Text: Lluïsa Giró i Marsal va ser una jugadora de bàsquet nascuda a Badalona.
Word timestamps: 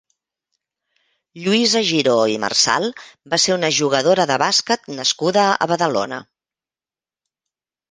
Lluïsa 1.43 1.83
Giró 1.89 2.15
i 2.37 2.39
Marsal 2.45 2.89
va 3.35 3.39
ser 3.45 3.55
una 3.59 3.71
jugadora 3.81 4.27
de 4.33 4.41
bàsquet 4.47 4.91
nascuda 4.97 5.47
a 5.53 5.71
Badalona. 5.75 6.23